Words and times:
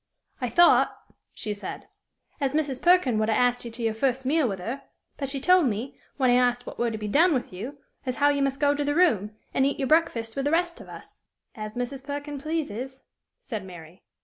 "I 0.41 0.49
thought," 0.49 0.97
she 1.31 1.53
said, 1.53 1.87
"as 2.39 2.53
Mrs. 2.55 2.81
Perkin 2.81 3.19
would 3.19 3.29
'a' 3.29 3.37
as't 3.37 3.63
you 3.63 3.69
to 3.69 3.83
your 3.83 3.93
first 3.93 4.25
meal 4.25 4.49
with 4.49 4.57
her; 4.57 4.81
but 5.17 5.29
she 5.29 5.39
told 5.39 5.67
me, 5.67 5.99
when 6.17 6.31
I 6.31 6.37
as't 6.49 6.65
what 6.65 6.79
were 6.79 6.89
to 6.89 6.97
be 6.97 7.07
done 7.07 7.35
with 7.35 7.53
you, 7.53 7.77
as 8.03 8.15
how 8.15 8.29
you 8.29 8.41
must 8.41 8.59
go 8.59 8.73
to 8.73 8.83
the 8.83 8.95
room, 8.95 9.29
and 9.53 9.63
eat 9.63 9.77
your 9.77 9.87
breakfast 9.87 10.35
with 10.35 10.45
the 10.45 10.49
rest 10.49 10.81
of 10.81 10.89
us." 10.89 11.21
"As 11.53 11.75
Mrs. 11.75 12.03
Perkin 12.03 12.39
pleases," 12.41 13.03
said 13.41 13.63
Mary. 13.63 14.01